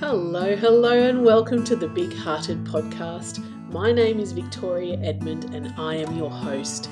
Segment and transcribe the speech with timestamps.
[0.00, 3.38] Hello, hello, and welcome to the Big Hearted Podcast.
[3.70, 6.90] My name is Victoria Edmond, and I am your host.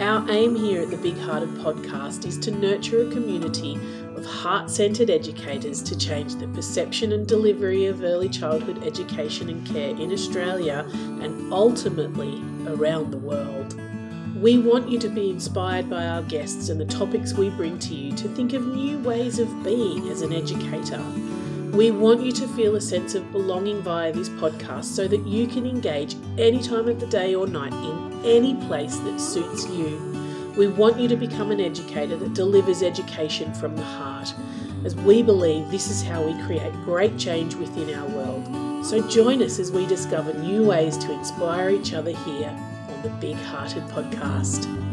[0.00, 3.74] Our aim here at the Big Hearted Podcast is to nurture a community
[4.16, 9.66] of heart centered educators to change the perception and delivery of early childhood education and
[9.66, 10.86] care in Australia
[11.20, 13.78] and ultimately around the world.
[14.40, 17.94] We want you to be inspired by our guests and the topics we bring to
[17.94, 21.04] you to think of new ways of being as an educator.
[21.72, 25.46] We want you to feel a sense of belonging via this podcast so that you
[25.46, 30.54] can engage any time of the day or night in any place that suits you.
[30.56, 34.34] We want you to become an educator that delivers education from the heart,
[34.84, 38.84] as we believe this is how we create great change within our world.
[38.84, 42.48] So join us as we discover new ways to inspire each other here
[42.88, 44.87] on the Big Hearted Podcast.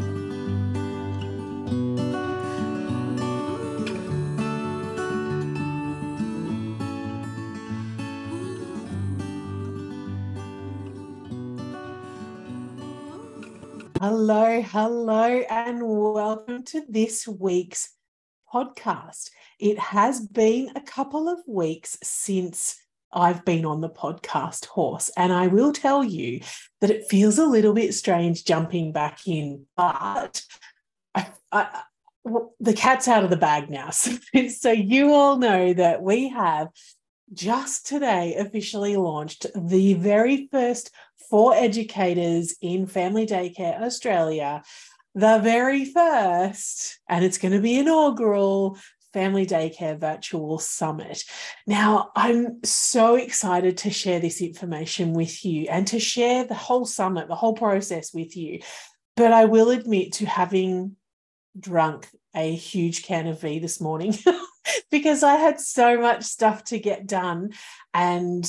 [13.98, 17.94] Hello, hello, and welcome to this week's
[18.52, 19.30] podcast.
[19.58, 22.76] It has been a couple of weeks since
[23.10, 26.40] I've been on the podcast horse, and I will tell you
[26.82, 30.42] that it feels a little bit strange jumping back in, but
[31.14, 31.82] I, I,
[32.60, 33.88] the cat's out of the bag now.
[33.92, 36.68] So, so you all know that we have
[37.32, 40.90] just today officially launched the very first
[41.30, 44.62] for educators in Family Daycare Australia,
[45.14, 48.78] the very first, and it's going to be inaugural
[49.12, 51.24] Family Daycare Virtual Summit.
[51.66, 56.84] Now, I'm so excited to share this information with you and to share the whole
[56.84, 58.60] summit, the whole process with you.
[59.16, 60.96] But I will admit to having
[61.58, 64.14] drunk a huge can of V this morning
[64.90, 67.54] because I had so much stuff to get done.
[67.94, 68.46] And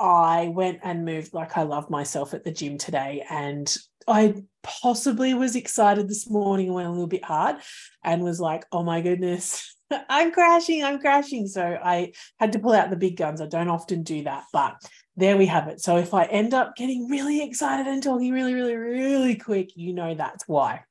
[0.00, 3.24] I went and moved like I love myself at the gym today.
[3.28, 3.72] And
[4.08, 7.56] I possibly was excited this morning and went a little bit hard
[8.02, 9.76] and was like, oh my goodness,
[10.08, 11.46] I'm crashing, I'm crashing.
[11.46, 13.42] So I had to pull out the big guns.
[13.42, 14.76] I don't often do that, but
[15.16, 15.82] there we have it.
[15.82, 19.92] So if I end up getting really excited and talking really, really, really quick, you
[19.92, 20.84] know that's why.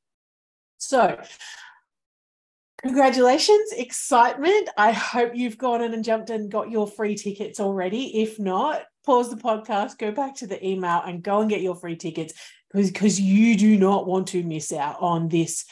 [0.78, 1.20] So
[2.84, 4.70] Congratulations, excitement.
[4.78, 8.22] I hope you've gone in and jumped and got your free tickets already.
[8.22, 11.74] If not, pause the podcast, go back to the email and go and get your
[11.74, 12.32] free tickets
[12.72, 15.66] because you do not want to miss out on this.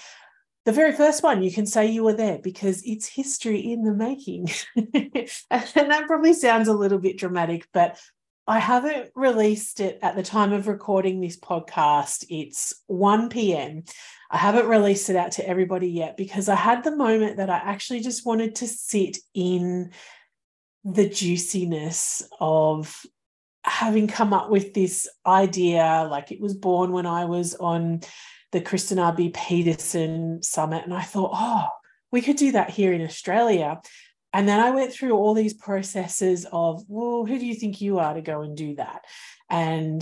[0.65, 3.93] The very first one, you can say you were there because it's history in the
[3.93, 4.49] making.
[4.75, 4.91] and
[5.51, 7.99] that probably sounds a little bit dramatic, but
[8.47, 12.25] I haven't released it at the time of recording this podcast.
[12.31, 13.83] It's 1 p.m.
[14.31, 17.57] I haven't released it out to everybody yet because I had the moment that I
[17.57, 19.91] actually just wanted to sit in
[20.83, 23.05] the juiciness of
[23.67, 26.07] having come up with this idea.
[26.09, 28.01] Like it was born when I was on
[28.51, 29.31] the Kristen R.B.
[29.35, 31.67] Peterson Summit, and I thought, oh,
[32.11, 33.81] we could do that here in Australia.
[34.33, 37.99] And then I went through all these processes of, well, who do you think you
[37.99, 39.01] are to go and do that?
[39.49, 40.01] And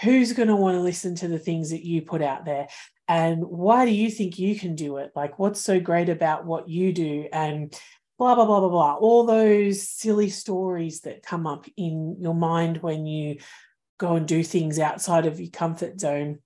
[0.00, 2.68] who's going to want to listen to the things that you put out there?
[3.06, 5.12] And why do you think you can do it?
[5.14, 7.28] Like, what's so great about what you do?
[7.32, 7.78] And
[8.18, 8.94] blah, blah, blah, blah, blah.
[8.94, 13.38] All those silly stories that come up in your mind when you
[13.98, 16.38] go and do things outside of your comfort zone.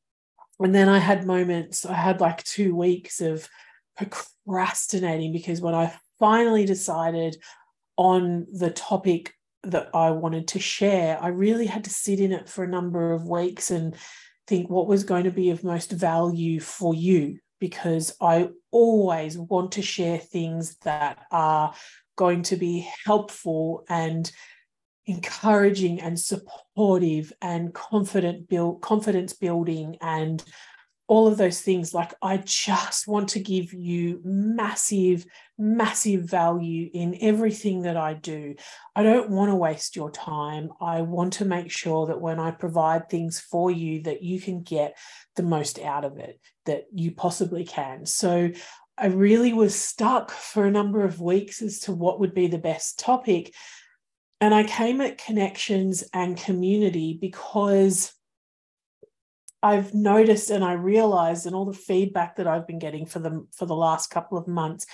[0.61, 3.49] And then I had moments, I had like two weeks of
[3.97, 7.37] procrastinating because when I finally decided
[7.97, 12.49] on the topic that I wanted to share, I really had to sit in it
[12.49, 13.95] for a number of weeks and
[14.47, 19.73] think what was going to be of most value for you because I always want
[19.73, 21.75] to share things that are
[22.17, 24.31] going to be helpful and
[25.07, 30.45] encouraging and supportive and confident build confidence building and
[31.09, 35.27] all of those things like i just want to give you massive
[35.59, 38.55] massive value in everything that i do.
[38.95, 40.71] I don't want to waste your time.
[40.81, 44.63] I want to make sure that when i provide things for you that you can
[44.63, 44.97] get
[45.35, 48.07] the most out of it that you possibly can.
[48.07, 48.51] So
[48.97, 52.59] i really was stuck for a number of weeks as to what would be the
[52.59, 53.55] best topic
[54.41, 58.13] and i came at connections and community because
[59.63, 63.49] I've noticed and I realized and all the feedback that I've been getting for them
[63.55, 64.87] for the last couple of months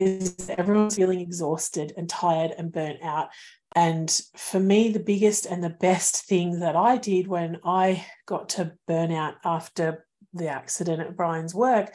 [0.00, 3.28] is everyone's feeling exhausted and tired and burnt out.
[3.74, 8.50] And for me, the biggest and the best thing that I did when I got
[8.50, 11.94] to burnout after the accident at Brian's work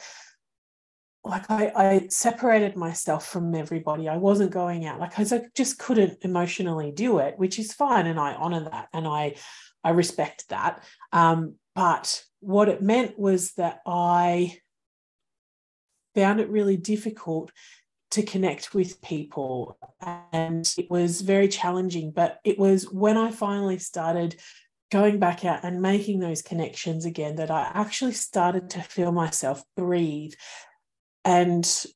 [1.24, 4.08] like I, I separated myself from everybody.
[4.08, 4.98] I wasn't going out.
[4.98, 8.06] Like I just couldn't emotionally do it, which is fine.
[8.06, 9.34] And I honor that and I
[9.84, 10.82] I respect that.
[11.12, 14.58] Um, but what it meant was that I
[16.14, 17.52] found it really difficult
[18.10, 19.78] to connect with people.
[20.32, 22.10] And it was very challenging.
[22.10, 24.40] But it was when I finally started
[24.90, 29.62] going back out and making those connections again that I actually started to feel myself
[29.76, 30.32] breathe.
[31.24, 31.86] And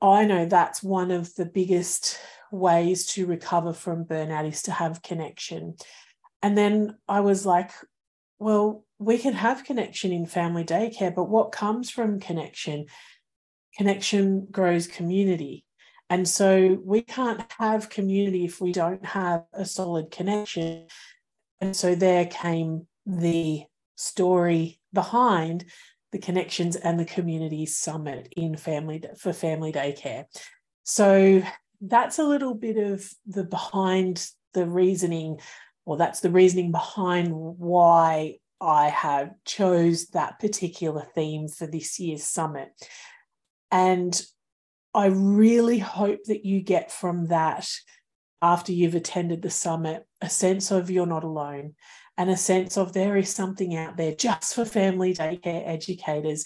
[0.00, 2.18] I know that's one of the biggest
[2.50, 5.76] ways to recover from burnout is to have connection.
[6.44, 7.70] And then I was like,
[8.38, 12.84] well, we can have connection in family daycare, but what comes from connection?
[13.78, 15.64] Connection grows community.
[16.10, 20.88] And so we can't have community if we don't have a solid connection.
[21.62, 23.62] And so there came the
[23.96, 25.64] story behind
[26.12, 30.26] the connections and the community summit in family for family daycare.
[30.82, 31.42] So
[31.80, 35.38] that's a little bit of the behind the reasoning,
[35.86, 42.24] or that's the reasoning behind why I have chose that particular theme for this year's
[42.24, 42.68] summit.
[43.70, 44.20] And
[44.94, 47.68] I really hope that you get from that
[48.40, 51.74] after you've attended the summit a sense of you're not alone
[52.16, 56.44] and a sense of there is something out there just for family daycare educators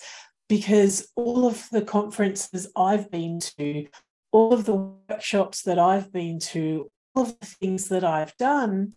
[0.49, 3.87] because all of the conferences I've been to,
[4.33, 8.95] all of the workshops that I've been to, all of the things that I've done,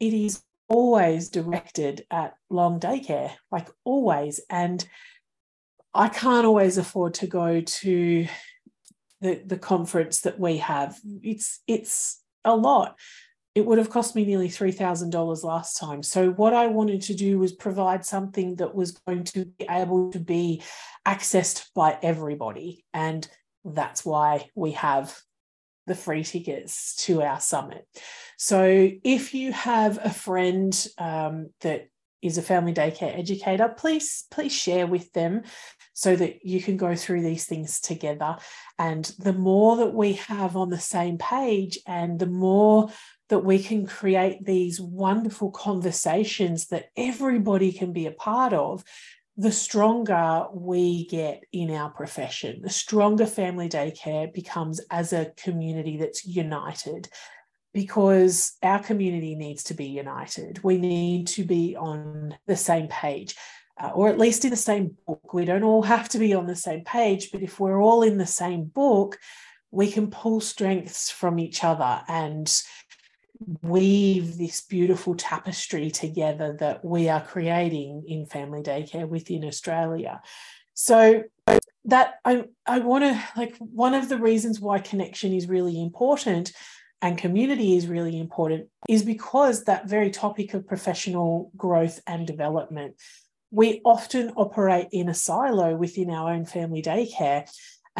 [0.00, 4.40] it is always directed at long daycare, like always.
[4.48, 4.86] And
[5.92, 8.26] I can't always afford to go to
[9.20, 10.98] the, the conference that we have.
[11.22, 12.98] It's it's a lot.
[13.54, 16.04] It would have cost me nearly $3,000 last time.
[16.04, 20.12] So, what I wanted to do was provide something that was going to be able
[20.12, 20.62] to be
[21.06, 22.84] accessed by everybody.
[22.94, 23.28] And
[23.64, 25.20] that's why we have
[25.90, 27.86] the free tickets to our summit.
[28.38, 31.88] So, if you have a friend um, that
[32.22, 35.42] is a family daycare educator, please please share with them
[35.92, 38.36] so that you can go through these things together.
[38.78, 42.90] And the more that we have on the same page, and the more
[43.28, 48.84] that we can create these wonderful conversations that everybody can be a part of,
[49.40, 55.96] the stronger we get in our profession, the stronger family daycare becomes as a community
[55.96, 57.08] that's united
[57.72, 60.62] because our community needs to be united.
[60.62, 63.34] We need to be on the same page.
[63.82, 65.32] Uh, or at least in the same book.
[65.32, 68.18] We don't all have to be on the same page, but if we're all in
[68.18, 69.16] the same book,
[69.70, 72.52] we can pull strengths from each other and
[73.62, 80.20] weave this beautiful tapestry together that we are creating in family daycare within Australia.
[80.74, 81.24] So
[81.86, 86.52] that I I want to like one of the reasons why connection is really important
[87.02, 92.96] and community is really important is because that very topic of professional growth and development.
[93.50, 97.50] We often operate in a silo within our own family daycare.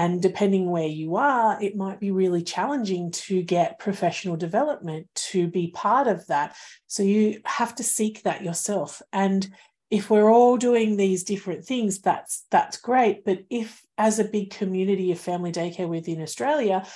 [0.00, 5.46] And depending where you are, it might be really challenging to get professional development to
[5.46, 6.56] be part of that.
[6.86, 9.02] So you have to seek that yourself.
[9.12, 9.46] And
[9.90, 13.26] if we're all doing these different things, that's that's great.
[13.26, 16.86] But if as a big community of family daycare within Australia,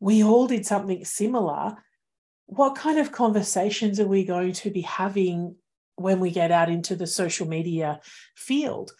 [0.00, 1.76] we all did something similar,
[2.46, 5.56] what kind of conversations are we going to be having
[5.96, 8.00] when we get out into the social media
[8.36, 8.92] field?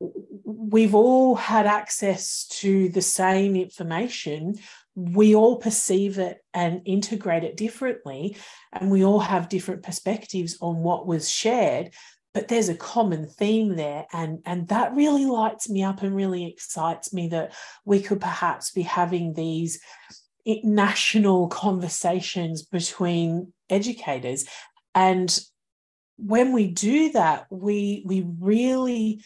[0.00, 4.56] We've all had access to the same information.
[4.94, 8.36] We all perceive it and integrate it differently,
[8.72, 11.90] and we all have different perspectives on what was shared
[12.38, 16.46] but there's a common theme there and and that really lights me up and really
[16.46, 17.52] excites me that
[17.84, 19.80] we could perhaps be having these
[20.62, 24.44] national conversations between educators
[24.94, 25.40] and
[26.16, 29.22] when we do that we we really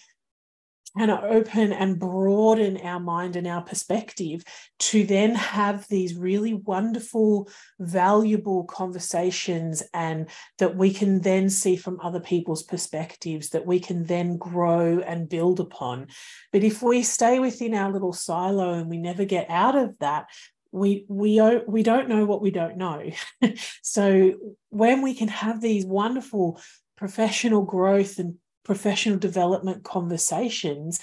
[1.00, 4.44] of open and broaden our mind and our perspective
[4.78, 7.48] to then have these really wonderful
[7.80, 14.04] valuable conversations and that we can then see from other people's perspectives that we can
[14.04, 16.08] then grow and build upon.
[16.52, 20.26] But if we stay within our little silo and we never get out of that
[20.74, 23.10] we we we don't know what we don't know.
[23.82, 24.32] So
[24.70, 26.58] when we can have these wonderful
[26.96, 31.00] professional growth and professional development conversations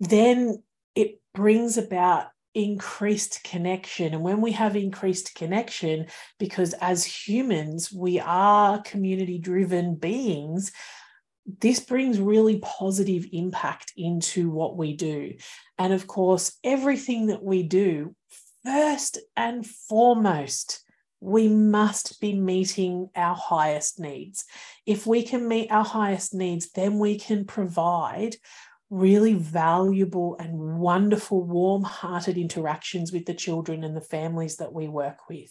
[0.00, 0.62] then
[0.94, 6.06] it brings about increased connection and when we have increased connection
[6.38, 10.72] because as humans we are community driven beings
[11.60, 15.34] this brings really positive impact into what we do.
[15.78, 18.14] And of course, everything that we do,
[18.64, 20.82] first and foremost,
[21.20, 24.44] we must be meeting our highest needs.
[24.84, 28.36] If we can meet our highest needs, then we can provide
[28.90, 34.88] really valuable and wonderful, warm hearted interactions with the children and the families that we
[34.88, 35.50] work with.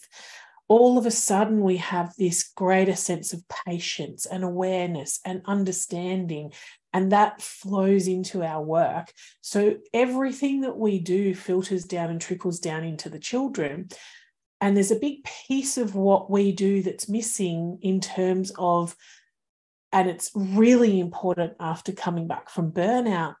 [0.68, 6.52] All of a sudden, we have this greater sense of patience and awareness and understanding,
[6.92, 9.12] and that flows into our work.
[9.42, 13.90] So, everything that we do filters down and trickles down into the children.
[14.60, 18.96] And there's a big piece of what we do that's missing in terms of
[19.92, 23.36] and it's really important after coming back from burnout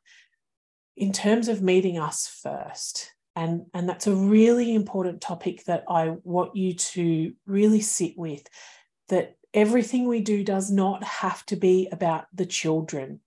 [0.96, 3.12] in terms of meeting us first.
[3.34, 8.46] And, and that's a really important topic that I want you to really sit with
[9.10, 13.20] that everything we do does not have to be about the children.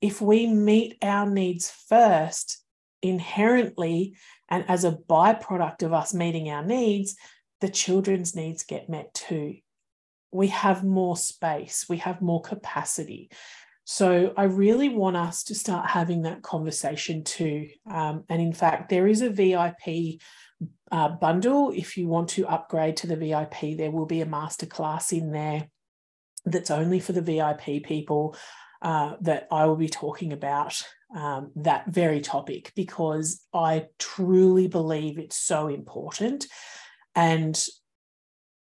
[0.00, 2.64] If we meet our needs first,
[3.02, 4.16] inherently,
[4.50, 7.16] and as a byproduct of us meeting our needs,
[7.60, 9.56] the children's needs get met too
[10.32, 13.30] we have more space, we have more capacity.
[13.84, 17.68] So I really want us to start having that conversation too.
[17.90, 20.20] Um, and in fact, there is a VIP
[20.92, 21.72] uh, bundle.
[21.74, 25.68] If you want to upgrade to the VIP, there will be a masterclass in there
[26.44, 28.36] that's only for the VIP people
[28.82, 30.82] uh, that I will be talking about
[31.14, 36.46] um, that very topic because I truly believe it's so important.
[37.14, 37.62] And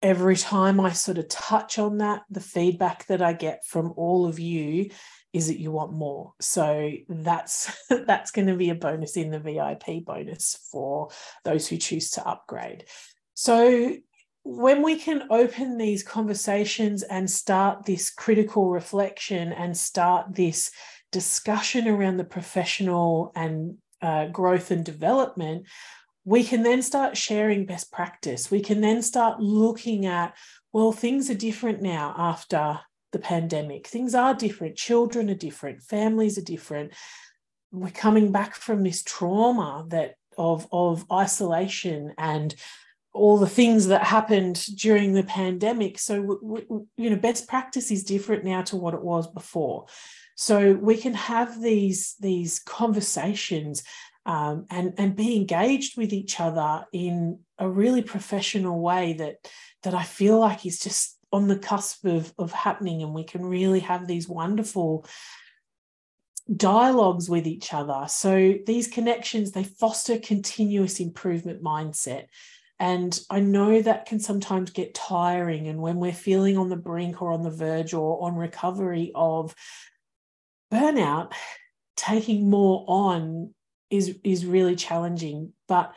[0.02, 4.26] every time I sort of touch on that, the feedback that I get from all
[4.26, 4.90] of you
[5.32, 6.32] is that you want more.
[6.40, 11.08] So that's that's going to be a bonus in the VIP bonus for
[11.44, 12.84] those who choose to upgrade.
[13.34, 13.96] So
[14.45, 20.71] when we can open these conversations and start this critical reflection and start this
[21.11, 25.67] discussion around the professional and uh, growth and development,
[26.27, 28.51] we can then start sharing best practice.
[28.51, 30.37] We can then start looking at,
[30.75, 32.81] well, things are different now after
[33.13, 33.87] the pandemic.
[33.87, 34.77] Things are different.
[34.77, 35.83] Children are different.
[35.83, 36.93] Families are different.
[37.73, 42.55] We're coming back from this trauma that of, of isolation and
[43.14, 45.99] all the things that happened during the pandemic.
[45.99, 49.87] So, you know, best practice is different now to what it was before.
[50.37, 53.85] So we can have these, these conversations
[54.26, 59.37] um, and and be engaged with each other in a really professional way that
[59.83, 63.44] that I feel like is just on the cusp of of happening, and we can
[63.44, 65.06] really have these wonderful
[66.54, 68.06] dialogues with each other.
[68.09, 72.26] So these connections they foster continuous improvement mindset.
[72.81, 75.69] And I know that can sometimes get tiring.
[75.69, 79.54] And when we're feeling on the brink or on the verge or on recovery of
[80.73, 81.33] burnout,
[81.97, 83.54] taking more on
[83.90, 85.95] is is really challenging but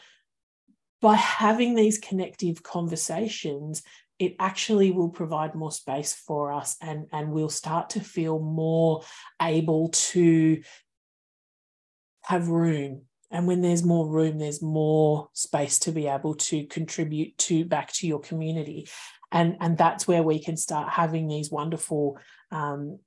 [1.02, 3.82] by having these connective conversations
[4.20, 9.02] it actually will provide more space for us and and we'll start to feel more
[9.42, 10.62] able to
[12.24, 17.38] have room and when there's more room there's more space to be able to contribute
[17.38, 18.88] to back to your community
[19.32, 22.18] and and that's where we can start having these wonderful
[22.52, 23.00] um,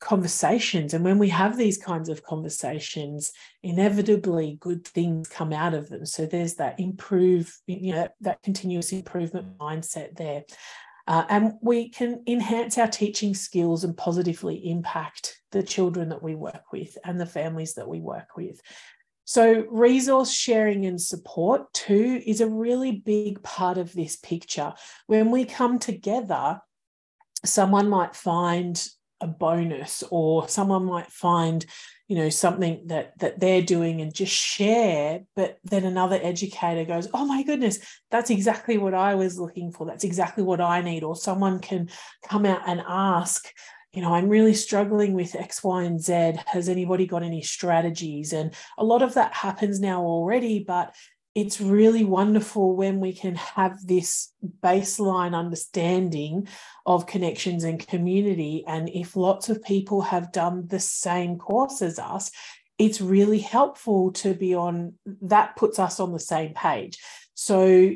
[0.00, 0.94] conversations.
[0.94, 6.04] And when we have these kinds of conversations, inevitably good things come out of them.
[6.04, 10.44] So there's that improve, you know, that continuous improvement mindset there.
[11.08, 16.34] Uh, and we can enhance our teaching skills and positively impact the children that we
[16.34, 18.60] work with and the families that we work with.
[19.26, 24.72] So, resource sharing and support too is a really big part of this picture.
[25.08, 26.60] When we come together,
[27.44, 28.82] someone might find
[29.20, 31.66] a bonus or someone might find
[32.06, 37.08] you know something that that they're doing and just share but then another educator goes
[37.14, 37.78] oh my goodness
[38.10, 41.88] that's exactly what i was looking for that's exactly what i need or someone can
[42.28, 43.48] come out and ask
[43.96, 48.32] you know i'm really struggling with x y and z has anybody got any strategies
[48.32, 50.94] and a lot of that happens now already but
[51.36, 56.48] it's really wonderful when we can have this baseline understanding
[56.86, 58.64] of connections and community.
[58.66, 62.30] And if lots of people have done the same course as us,
[62.78, 66.98] it's really helpful to be on that, puts us on the same page.
[67.34, 67.92] So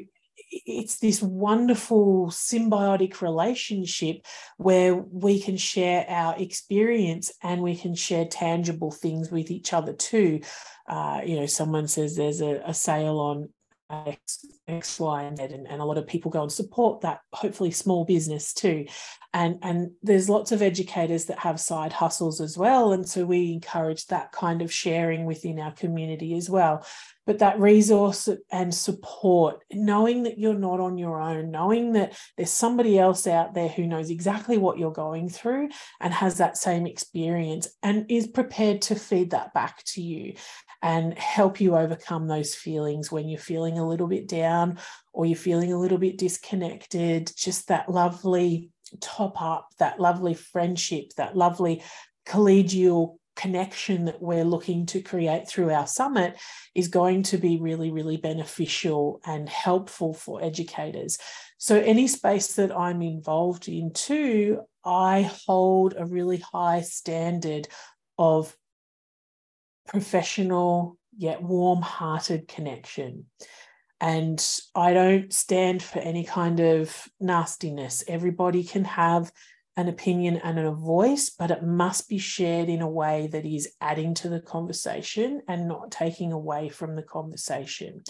[0.50, 4.24] it's this wonderful symbiotic relationship
[4.56, 9.92] where we can share our experience and we can share tangible things with each other
[9.92, 10.40] too.
[10.88, 13.48] Uh, you know, someone says there's a, a sale on
[13.90, 17.20] X, X, Y, and Z, and, and a lot of people go and support that,
[17.32, 18.86] hopefully small business too.
[19.32, 22.92] And, and there's lots of educators that have side hustles as well.
[22.92, 26.84] And so we encourage that kind of sharing within our community as well.
[27.26, 32.50] But that resource and support, knowing that you're not on your own, knowing that there's
[32.50, 35.68] somebody else out there who knows exactly what you're going through
[36.00, 40.34] and has that same experience and is prepared to feed that back to you
[40.82, 44.78] and help you overcome those feelings when you're feeling a little bit down
[45.12, 47.30] or you're feeling a little bit disconnected.
[47.36, 48.70] Just that lovely
[49.00, 51.82] top up, that lovely friendship, that lovely
[52.26, 56.38] collegial connection that we're looking to create through our summit
[56.74, 61.18] is going to be really, really beneficial and helpful for educators.
[61.56, 67.68] So, any space that I'm involved in too, I hold a really high standard
[68.18, 68.54] of
[69.90, 73.26] professional yet warm hearted connection.
[74.00, 74.42] And
[74.74, 78.02] I don't stand for any kind of nastiness.
[78.08, 79.30] Everybody can have
[79.76, 83.74] an opinion and a voice, but it must be shared in a way that is
[83.80, 88.02] adding to the conversation and not taking away from the conversation.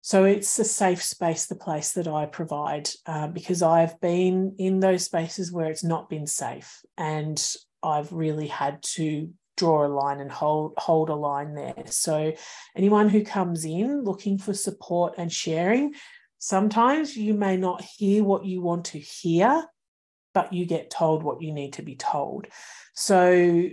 [0.00, 4.80] So it's a safe space, the place that I provide, uh, because I've been in
[4.80, 6.80] those spaces where it's not been safe.
[6.96, 7.38] And
[7.82, 11.74] I've really had to draw a line and hold hold a line there.
[11.86, 12.32] So
[12.76, 15.94] anyone who comes in looking for support and sharing,
[16.38, 19.64] sometimes you may not hear what you want to hear,
[20.32, 22.46] but you get told what you need to be told.
[22.94, 23.68] So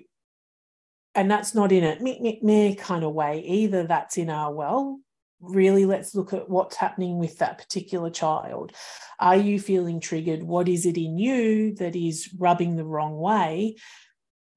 [1.15, 3.87] and that's not in a meh, meh, kind of way either.
[3.87, 4.99] That's in our well,
[5.39, 8.73] really let's look at what's happening with that particular child.
[9.19, 10.43] Are you feeling triggered?
[10.43, 13.77] What is it in you that is rubbing the wrong way?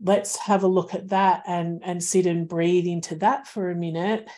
[0.01, 3.75] Let's have a look at that and and sit and breathe into that for a
[3.75, 4.29] minute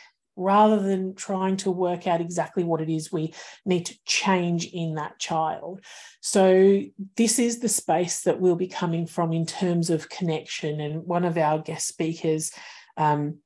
[0.40, 3.34] rather than trying to work out exactly what it is we
[3.66, 5.80] need to change in that child.
[6.20, 6.80] So,
[7.16, 10.80] this is the space that we'll be coming from in terms of connection.
[10.80, 12.52] And one of our guest speakers,
[12.96, 13.38] um,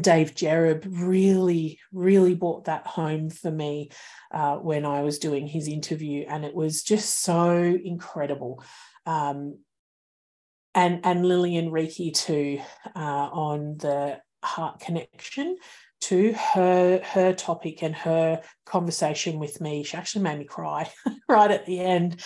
[0.00, 3.90] Dave Jereb, really, really brought that home for me
[4.32, 6.24] uh, when I was doing his interview.
[6.28, 8.62] And it was just so incredible.
[9.04, 9.58] Um,
[10.80, 12.60] and and Lillian Reiki too
[12.96, 15.58] uh, on the heart connection
[16.02, 19.84] to her her topic and her conversation with me.
[19.84, 20.90] She actually made me cry
[21.28, 22.22] right at the end.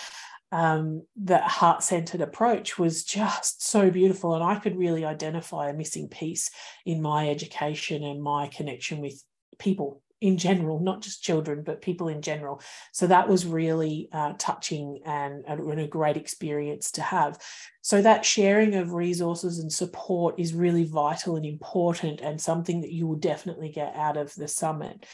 [0.51, 5.73] Um, that heart centered approach was just so beautiful, and I could really identify a
[5.73, 6.49] missing piece
[6.85, 9.21] in my education and my connection with
[9.59, 12.61] people in general, not just children, but people in general.
[12.93, 17.37] So that was really uh, touching and, and a great experience to have.
[17.81, 22.93] So that sharing of resources and support is really vital and important, and something that
[22.93, 25.05] you will definitely get out of the summit.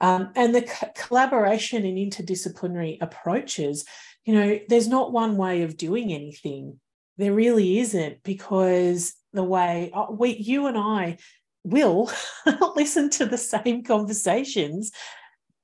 [0.00, 3.84] Um, and the co- collaboration and interdisciplinary approaches,
[4.24, 6.78] you know, there's not one way of doing anything.
[7.16, 11.18] There really isn't, because the way uh, we, you and I
[11.64, 12.10] will
[12.76, 14.92] listen to the same conversations.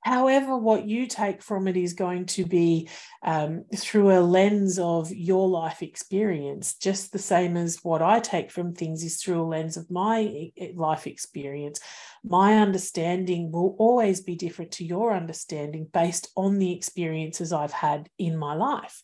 [0.03, 2.89] However, what you take from it is going to be
[3.23, 8.49] um, through a lens of your life experience, just the same as what I take
[8.49, 11.79] from things is through a lens of my life experience.
[12.23, 18.09] My understanding will always be different to your understanding based on the experiences I've had
[18.17, 18.99] in my life.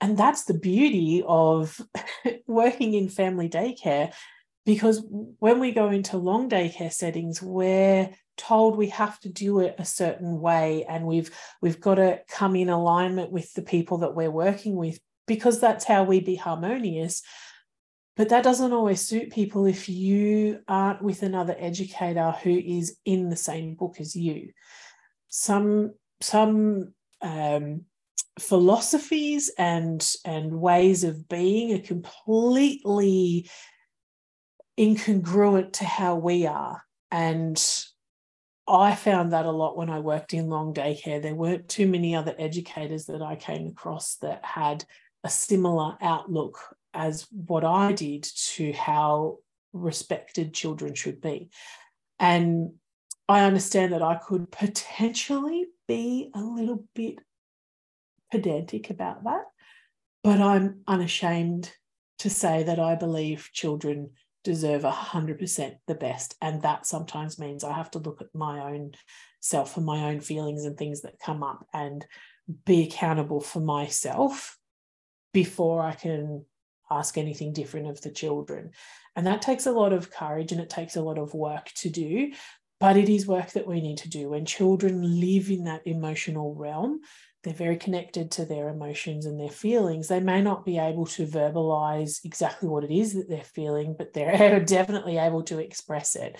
[0.00, 1.80] And that's the beauty of
[2.48, 4.12] working in family daycare
[4.66, 5.04] because
[5.38, 9.84] when we go into long daycare settings we're told we have to do it a
[9.84, 14.30] certain way and we've we've got to come in alignment with the people that we're
[14.30, 17.22] working with because that's how we be harmonious.
[18.16, 23.28] But that doesn't always suit people if you aren't with another educator who is in
[23.28, 24.50] the same book as you.
[25.28, 27.82] Some some um,
[28.38, 33.50] philosophies and and ways of being are completely
[34.78, 36.82] incongruent to how we are.
[37.10, 37.62] And
[38.66, 41.20] I found that a lot when I worked in long daycare.
[41.20, 44.84] There weren't too many other educators that I came across that had
[45.22, 46.58] a similar outlook
[46.92, 49.38] as what I did to how
[49.72, 51.50] respected children should be.
[52.18, 52.74] And
[53.28, 57.18] I understand that I could potentially be a little bit
[58.30, 59.44] pedantic about that,
[60.22, 61.70] but I'm unashamed
[62.18, 64.10] to say that I believe children
[64.44, 66.36] deserve 100% the best.
[66.40, 68.92] And that sometimes means I have to look at my own
[69.40, 72.06] self and my own feelings and things that come up and
[72.66, 74.58] be accountable for myself
[75.32, 76.44] before I can
[76.90, 78.70] ask anything different of the children.
[79.16, 81.90] And that takes a lot of courage and it takes a lot of work to
[81.90, 82.32] do.
[82.80, 84.28] but it is work that we need to do.
[84.28, 87.00] When children live in that emotional realm,
[87.44, 90.08] they're very connected to their emotions and their feelings.
[90.08, 94.12] They may not be able to verbalize exactly what it is that they're feeling, but
[94.14, 96.36] they're definitely able to express it.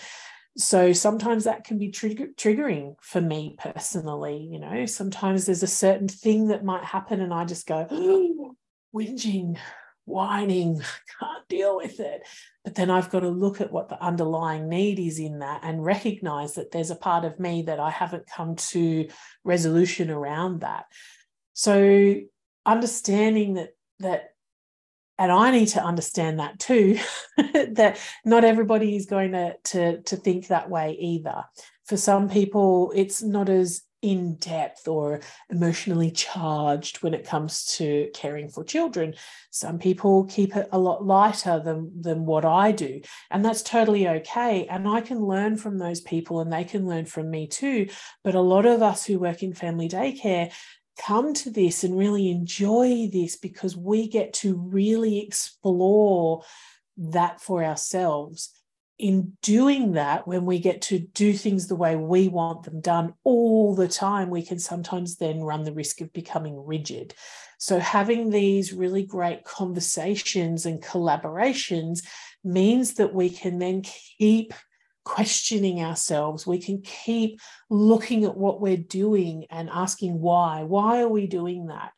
[0.57, 4.49] So sometimes that can be trigger- triggering for me personally.
[4.51, 7.87] You know, sometimes there's a certain thing that might happen, and I just go,
[8.95, 9.59] whinging,
[10.05, 10.81] whining,
[11.21, 12.23] can't deal with it.
[12.65, 15.85] But then I've got to look at what the underlying need is in that and
[15.85, 19.09] recognize that there's a part of me that I haven't come to
[19.45, 20.87] resolution around that.
[21.53, 22.17] So
[22.67, 24.31] understanding that that
[25.19, 26.99] and I need to understand that too,
[27.37, 31.45] that not everybody is going to, to, to think that way either.
[31.87, 38.11] For some people, it's not as in depth or emotionally charged when it comes to
[38.13, 39.15] caring for children.
[39.51, 43.01] Some people keep it a lot lighter than, than what I do.
[43.31, 44.67] And that's totally okay.
[44.67, 47.89] And I can learn from those people and they can learn from me too.
[48.23, 50.53] But a lot of us who work in family daycare
[50.99, 56.43] come to this and really enjoy this because we get to really explore
[56.99, 58.51] that for ourselves
[58.99, 63.15] in doing that, when we get to do things the way we want them done
[63.25, 67.15] all the time, we can sometimes then run the risk of becoming rigid.
[67.59, 72.01] So, having these really great conversations and collaborations
[72.45, 74.53] means that we can then keep
[75.05, 76.47] questioning ourselves.
[76.47, 80.63] We can keep looking at what we're doing and asking why.
[80.63, 81.93] Why are we doing that?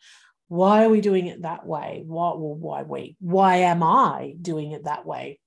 [0.49, 2.03] Why are we doing it that way?
[2.07, 3.17] Why, well, why we?
[3.21, 5.41] Why am I doing it that way?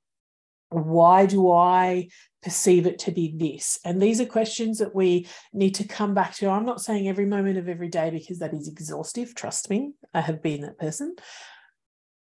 [0.69, 2.09] Why do I
[2.41, 3.79] perceive it to be this?
[3.83, 6.49] And these are questions that we need to come back to.
[6.49, 9.35] I'm not saying every moment of every day because that is exhaustive.
[9.35, 11.15] Trust me, I have been that person.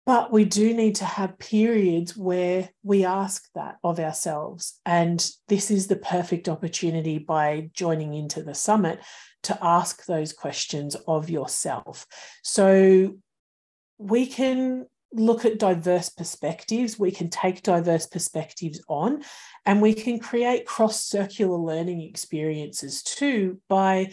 [0.05, 4.81] But we do need to have periods where we ask that of ourselves.
[4.85, 8.99] And this is the perfect opportunity by joining into the summit
[9.45, 12.07] to ask those questions of yourself.
[12.43, 13.15] So
[13.99, 19.23] we can look at diverse perspectives, we can take diverse perspectives on,
[19.67, 24.13] and we can create cross-curricular learning experiences too by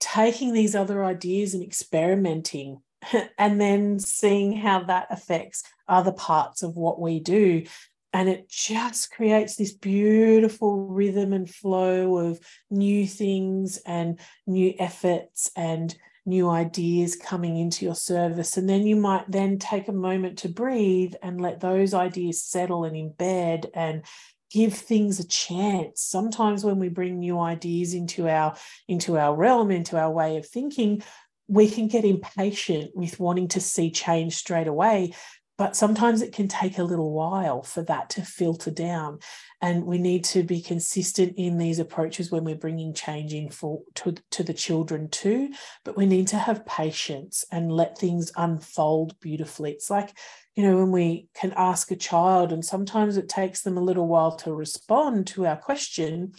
[0.00, 2.82] taking these other ideas and experimenting
[3.38, 7.64] and then seeing how that affects other parts of what we do.
[8.12, 12.38] And it just creates this beautiful rhythm and flow of
[12.70, 15.94] new things and new efforts and
[16.26, 18.56] new ideas coming into your service.
[18.56, 22.84] And then you might then take a moment to breathe and let those ideas settle
[22.84, 24.04] and embed and
[24.50, 26.00] give things a chance.
[26.00, 28.56] Sometimes when we bring new ideas into our
[28.88, 31.02] into our realm, into our way of thinking,
[31.48, 35.12] we can get impatient with wanting to see change straight away
[35.56, 39.18] but sometimes it can take a little while for that to filter down
[39.60, 43.82] and we need to be consistent in these approaches when we're bringing change in for
[43.94, 45.50] to, to the children too
[45.84, 49.72] but we need to have patience and let things unfold beautifully.
[49.72, 50.16] It's like
[50.54, 54.06] you know when we can ask a child and sometimes it takes them a little
[54.06, 56.32] while to respond to our question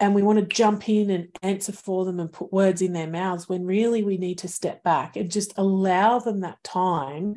[0.00, 3.06] and we want to jump in and answer for them and put words in their
[3.06, 7.36] mouths when really we need to step back and just allow them that time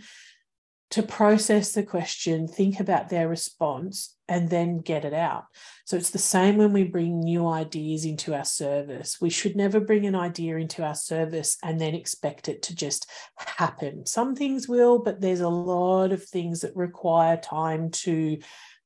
[0.91, 5.45] to process the question, think about their response, and then get it out.
[5.86, 9.19] So it's the same when we bring new ideas into our service.
[9.19, 13.10] We should never bring an idea into our service and then expect it to just
[13.38, 14.06] happen.
[14.06, 18.38] Some things will, but there's a lot of things that require time to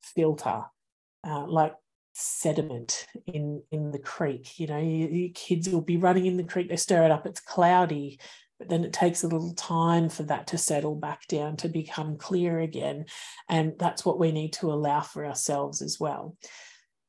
[0.01, 0.63] filter,
[1.27, 1.73] uh, like
[2.13, 6.43] sediment in in the creek you know you, you kids will be running in the
[6.43, 8.19] creek they stir it up it's cloudy
[8.61, 12.15] but then it takes a little time for that to settle back down to become
[12.15, 13.05] clear again.
[13.49, 16.37] And that's what we need to allow for ourselves as well.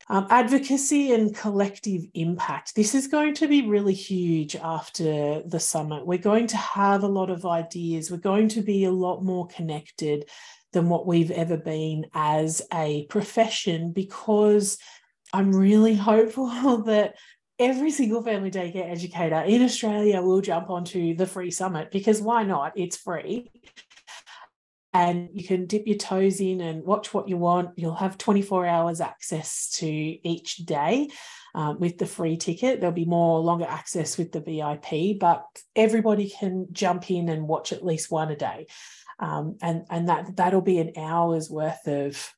[0.09, 2.73] Um, advocacy and collective impact.
[2.75, 6.07] This is going to be really huge after the summit.
[6.07, 8.09] We're going to have a lot of ideas.
[8.09, 10.27] We're going to be a lot more connected
[10.71, 14.79] than what we've ever been as a profession because
[15.31, 17.13] I'm really hopeful that
[17.59, 22.43] every single family daycare educator in Australia will jump onto the free summit because why
[22.43, 22.73] not?
[22.75, 23.51] It's free.
[24.95, 27.71] And you can dip your toes in and watch what you want.
[27.77, 31.09] You'll have 24 hours access to each day
[31.55, 32.79] um, with the free ticket.
[32.79, 35.43] There'll be more longer access with the VIP, but
[35.75, 38.67] everybody can jump in and watch at least one a day.
[39.19, 42.33] Um, and and that that'll be an hour's worth of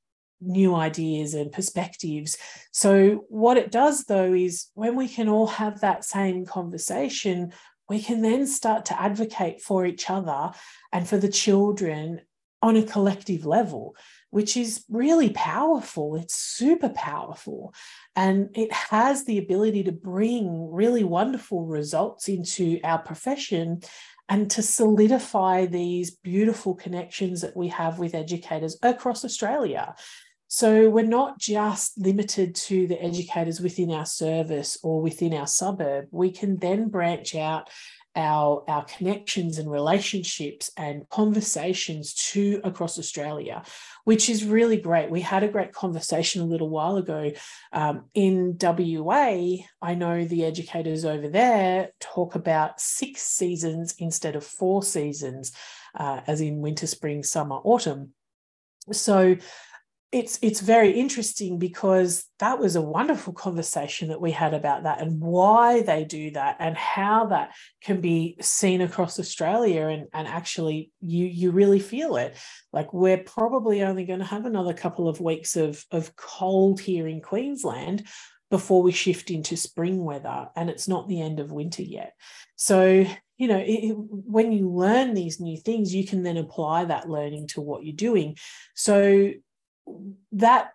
[0.45, 2.37] new ideas and perspectives.
[2.71, 7.53] So, what it does though is when we can all have that same conversation,
[7.89, 10.51] we can then start to advocate for each other
[10.91, 12.21] and for the children
[12.61, 13.95] on a collective level,
[14.31, 16.15] which is really powerful.
[16.15, 17.75] It's super powerful.
[18.15, 23.81] And it has the ability to bring really wonderful results into our profession
[24.29, 29.93] and to solidify these beautiful connections that we have with educators across Australia.
[30.47, 36.07] So we're not just limited to the educators within our service or within our suburb.
[36.11, 37.69] We can then branch out
[38.15, 43.63] our, our connections and relationships and conversations to across Australia,
[44.05, 45.11] which is really great.
[45.11, 47.31] We had a great conversation a little while ago
[47.73, 49.57] um, in WA.
[49.81, 55.51] I know the educators over there talk about six seasons instead of four seasons,
[55.97, 58.13] uh, as in winter, spring, summer, autumn.
[58.91, 59.35] So
[60.15, 65.01] it's it's very interesting because that was a wonderful conversation that we had about that
[65.01, 67.51] and why they do that and how that
[67.81, 72.33] can be seen across Australia and, and actually you you really feel it.
[72.71, 77.09] Like we're probably only going to have another couple of weeks of of cold here
[77.09, 78.07] in Queensland
[78.49, 82.13] before we shift into spring weather and it's not the end of winter yet.
[82.55, 87.09] So you know it, when you learn these new things you can then apply that
[87.09, 88.37] learning to what you're doing.
[88.75, 89.33] So
[90.31, 90.71] that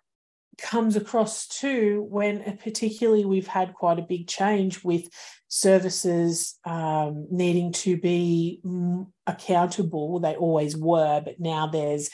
[0.57, 5.07] comes across too when particularly we've had quite a big change with
[5.47, 8.61] services um, needing to be
[9.27, 10.19] accountable.
[10.19, 12.09] They always were but now there's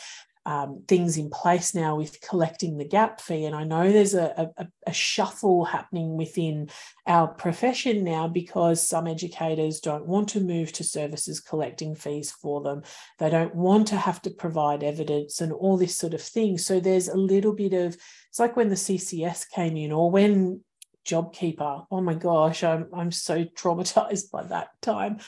[0.48, 3.44] um, things in place now with collecting the gap fee.
[3.44, 6.70] And I know there's a, a, a, shuffle happening within
[7.06, 12.62] our profession now because some educators don't want to move to services collecting fees for
[12.62, 12.84] them.
[13.20, 16.58] They don't want to have to provide evidence and all this sort of thing.
[16.58, 17.98] So there's a little bit of,
[18.30, 20.62] it's like when the CCS came in or when
[21.06, 25.20] JobKeeper, oh my gosh, I'm, I'm so traumatized by that time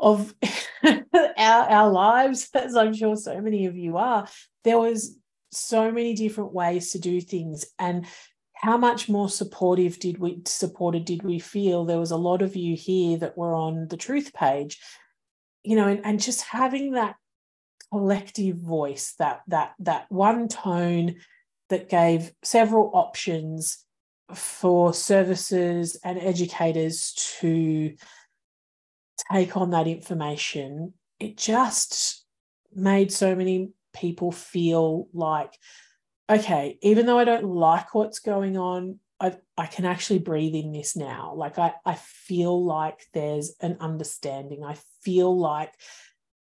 [0.00, 0.34] of
[0.84, 4.26] our, our lives, as I'm sure so many of you are,
[4.64, 5.16] there was
[5.52, 7.66] so many different ways to do things.
[7.78, 8.06] And
[8.54, 11.84] how much more supportive did we supported did we feel?
[11.84, 14.78] There was a lot of you here that were on the truth page,
[15.62, 17.16] you know, and, and just having that
[17.90, 21.16] collective voice, that that that one tone
[21.70, 23.84] that gave several options
[24.34, 27.94] for services and educators to
[29.32, 32.24] take on that information, it just
[32.74, 35.58] made so many people feel like,
[36.28, 40.72] okay, even though I don't like what's going on, I, I can actually breathe in
[40.72, 41.34] this now.
[41.36, 44.64] Like I, I feel like there's an understanding.
[44.64, 45.72] I feel like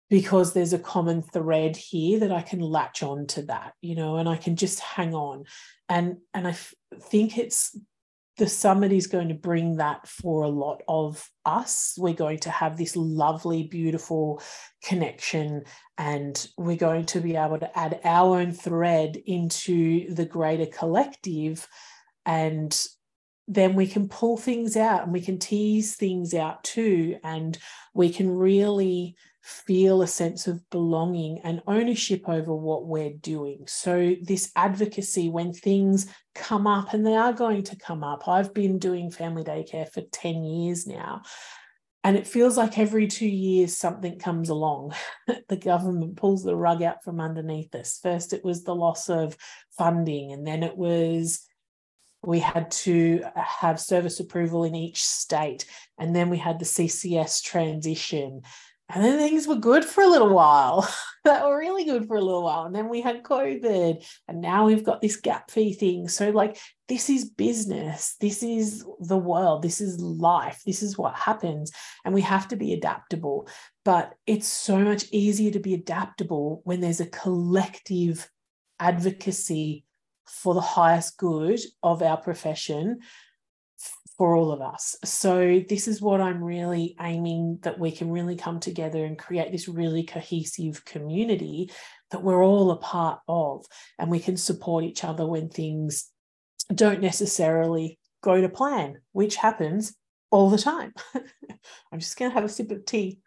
[0.10, 4.18] because there's a common thread here that I can latch on to that, you know,
[4.18, 5.46] and I can just hang on.
[5.90, 7.78] And and I f- think it's
[8.38, 11.96] the summit is going to bring that for a lot of us.
[11.98, 14.42] We're going to have this lovely, beautiful
[14.84, 15.64] connection,
[15.98, 21.68] and we're going to be able to add our own thread into the greater collective.
[22.26, 22.80] And
[23.48, 27.18] then we can pull things out and we can tease things out too.
[27.24, 27.58] And
[27.94, 29.16] we can really
[29.48, 33.64] feel a sense of belonging and ownership over what we're doing.
[33.66, 38.54] So, this advocacy, when things come up, and they are going to come up, I've
[38.54, 41.22] been doing family daycare for 10 years now.
[42.04, 44.94] And it feels like every two years something comes along.
[45.48, 48.00] the government pulls the rug out from underneath us.
[48.04, 49.38] First, it was the loss of
[49.78, 51.48] funding, and then it was
[52.26, 55.66] we had to have service approval in each state.
[55.98, 58.42] And then we had the CCS transition.
[58.90, 60.88] And then things were good for a little while.
[61.28, 62.66] that were really good for a little while.
[62.66, 66.08] And then we had COVID, and now we've got this gap fee thing.
[66.08, 68.16] So, like, this is business.
[68.22, 69.62] This is the world.
[69.62, 70.62] This is life.
[70.66, 71.72] This is what happens.
[72.06, 73.48] And we have to be adaptable.
[73.84, 78.30] But it's so much easier to be adaptable when there's a collective
[78.80, 79.84] advocacy
[80.26, 83.00] for the highest good of our profession
[84.18, 84.96] for all of us.
[85.04, 89.52] So, this is what I'm really aiming that we can really come together and create
[89.52, 91.70] this really cohesive community
[92.12, 93.66] that we're all a part of,
[94.00, 96.10] and we can support each other when things
[96.74, 99.96] don't necessarily go to plan, which happens
[100.32, 100.94] all the time.
[101.92, 103.20] I'm just going to have a sip of tea.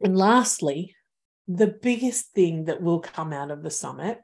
[0.00, 0.94] And lastly,
[1.48, 4.18] the biggest thing that will come out of the summit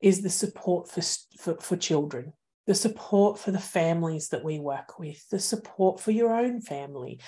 [0.00, 1.02] is the support for,
[1.38, 2.32] for, for children,
[2.66, 7.20] the support for the families that we work with, the support for your own family.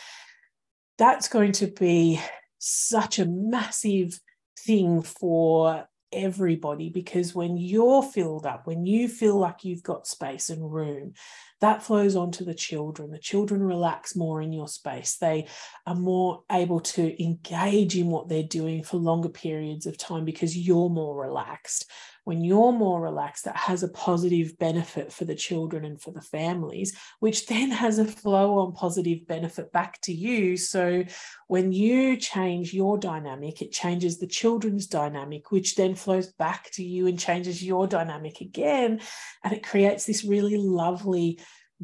[0.98, 2.20] That's going to be
[2.58, 4.20] such a massive
[4.58, 10.50] thing for everybody because when you're filled up, when you feel like you've got space
[10.50, 11.14] and room,
[11.60, 13.10] that flows onto the children.
[13.10, 15.16] The children relax more in your space.
[15.16, 15.46] They
[15.86, 20.56] are more able to engage in what they're doing for longer periods of time because
[20.56, 21.90] you're more relaxed
[22.30, 26.22] when you're more relaxed, that has a positive benefit for the children and for the
[26.22, 30.56] families, which then has a flow on positive benefit back to you.
[30.56, 31.02] So
[31.48, 36.84] when you change your dynamic, it changes the children's dynamic, which then flows back to
[36.84, 39.00] you and changes your dynamic again.
[39.42, 41.40] And it creates this really lovely,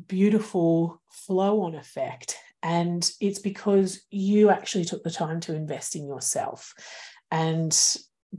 [0.07, 2.37] beautiful flow on effect.
[2.63, 6.73] And it's because you actually took the time to invest in yourself.
[7.33, 7.77] And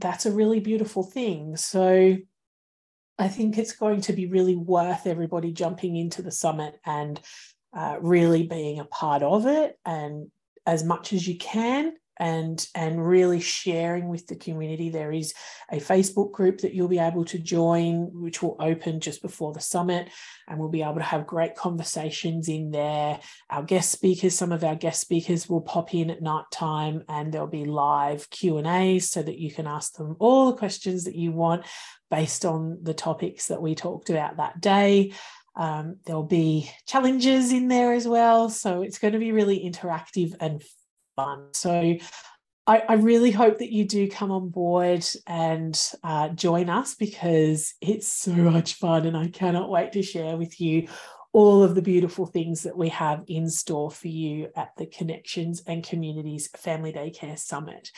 [0.00, 1.56] that's a really beautiful thing.
[1.56, 2.16] So
[3.18, 7.20] I think it's going to be really worth everybody jumping into the summit and
[7.76, 10.30] uh, really being a part of it and
[10.66, 15.32] as much as you can and and really sharing with the community there is
[15.70, 19.60] a facebook group that you'll be able to join which will open just before the
[19.60, 20.08] summit
[20.46, 23.18] and we'll be able to have great conversations in there
[23.50, 27.32] our guest speakers some of our guest speakers will pop in at night time and
[27.32, 31.04] there'll be live q and a's so that you can ask them all the questions
[31.04, 31.64] that you want
[32.10, 35.12] based on the topics that we talked about that day
[35.58, 38.48] um, there'll be challenges in there as well.
[38.48, 40.62] So it's going to be really interactive and
[41.18, 41.48] fun.
[41.52, 41.96] So
[42.68, 47.74] I, I really hope that you do come on board and uh, join us because
[47.80, 49.06] it's so much fun.
[49.06, 50.86] And I cannot wait to share with you
[51.32, 55.62] all of the beautiful things that we have in store for you at the Connections
[55.66, 57.90] and Communities Family Daycare Summit.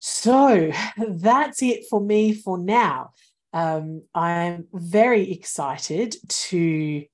[0.00, 0.72] So
[1.08, 3.10] that's it for me for now.
[3.52, 7.04] Um, I'm very excited to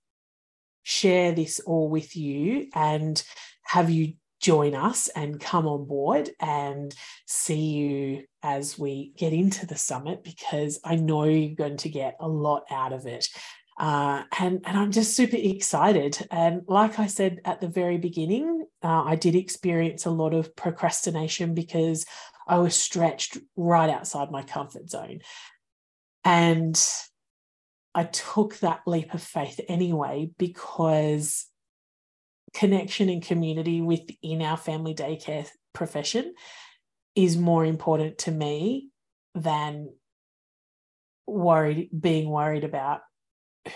[0.83, 3.23] share this all with you and
[3.63, 6.95] have you join us and come on board and
[7.27, 12.17] see you as we get into the summit because I know you're going to get
[12.21, 13.29] a lot out of it.
[13.79, 16.19] Uh, and, and I'm just super excited.
[16.31, 20.55] And like I said at the very beginning, uh, I did experience a lot of
[20.57, 22.05] procrastination because
[22.47, 25.21] I was stretched right outside my comfort zone.
[26.25, 26.79] And
[27.95, 31.47] I took that leap of faith anyway because
[32.55, 36.35] connection and community within our family daycare profession
[37.15, 38.91] is more important to me
[39.35, 39.89] than
[41.27, 43.01] worried being worried about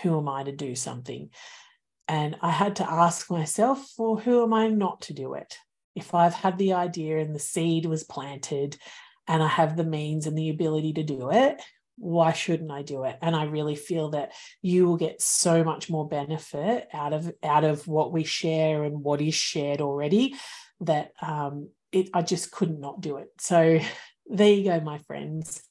[0.01, 1.29] who am I to do something.
[2.07, 5.57] And I had to ask myself, well, who am I not to do it?
[5.95, 8.77] If I've had the idea and the seed was planted
[9.27, 11.61] and I have the means and the ability to do it,
[11.97, 13.17] why shouldn't I do it?
[13.21, 14.31] And I really feel that
[14.61, 19.03] you will get so much more benefit out of out of what we share and
[19.03, 20.35] what is shared already
[20.81, 23.29] that um, it I just could not do it.
[23.39, 23.79] So
[24.27, 25.63] there you go, my friends.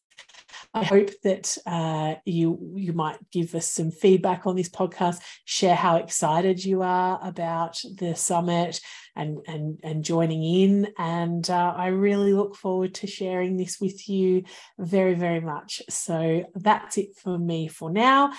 [0.76, 5.22] I hope that uh, you you might give us some feedback on this podcast.
[5.46, 8.82] Share how excited you are about the summit
[9.16, 10.88] and and and joining in.
[10.98, 14.42] And uh, I really look forward to sharing this with you
[14.78, 15.80] very very much.
[15.88, 18.34] So that's it for me for now.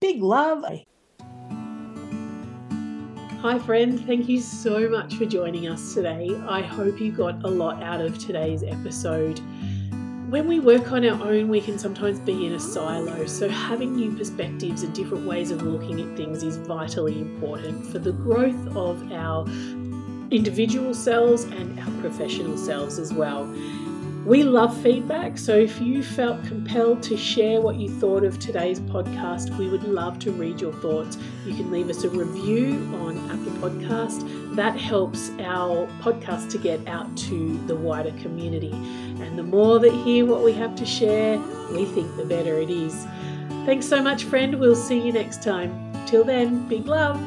[0.00, 0.64] Big love.
[3.40, 3.98] Hi, friend.
[4.06, 6.30] Thank you so much for joining us today.
[6.46, 9.40] I hope you got a lot out of today's episode
[10.32, 13.26] when we work on our own, we can sometimes be in a silo.
[13.26, 17.98] So, having new perspectives and different ways of looking at things is vitally important for
[17.98, 19.46] the growth of our
[20.30, 23.44] individual selves and our professional selves as well.
[24.24, 28.78] We love feedback, so if you felt compelled to share what you thought of today's
[28.78, 31.18] podcast, we would love to read your thoughts.
[31.44, 34.54] You can leave us a review on Apple Podcast.
[34.54, 38.70] That helps our podcast to get out to the wider community.
[38.70, 41.40] And the more that hear what we have to share,
[41.72, 43.04] we think the better it is.
[43.66, 44.60] Thanks so much, friend.
[44.60, 45.92] We'll see you next time.
[46.06, 47.20] Till then, big love.